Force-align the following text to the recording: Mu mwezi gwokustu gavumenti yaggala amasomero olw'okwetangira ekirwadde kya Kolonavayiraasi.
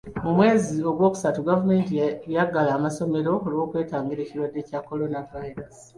Mu 0.23 0.31
mwezi 0.37 0.73
gwokustu 0.97 1.39
gavumenti 1.47 1.93
yaggala 2.35 2.71
amasomero 2.77 3.31
olw'okwetangira 3.47 4.21
ekirwadde 4.23 4.59
kya 4.67 4.79
Kolonavayiraasi. 4.87 5.85